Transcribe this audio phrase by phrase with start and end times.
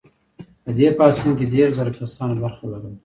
[0.63, 2.97] په دې پاڅون کې دیرش زره کسانو برخه لرله.